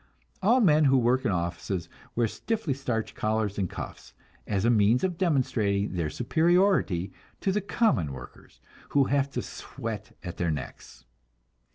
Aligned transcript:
All 0.41 0.61
men 0.61 0.85
who 0.85 0.97
work 0.97 1.25
in 1.25 1.31
offices 1.31 1.87
wear 2.15 2.27
stiffly 2.27 2.73
starched 2.73 3.13
collars 3.13 3.59
and 3.59 3.69
cuffs, 3.69 4.15
as 4.47 4.65
a 4.65 4.71
means 4.71 5.03
of 5.03 5.15
demonstrating 5.15 5.93
their 5.93 6.09
superiority 6.09 7.13
to 7.41 7.51
the 7.51 7.61
common 7.61 8.11
workers, 8.11 8.61
who 8.97 9.03
have 9.03 9.29
to 9.33 9.43
sweat 9.43 10.17
at 10.23 10.37
their 10.37 10.49
necks. 10.49 11.05